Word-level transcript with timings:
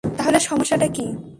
তাহলে 0.03 0.39
সমস্যাটা 0.39 0.87
কি? 0.87 1.05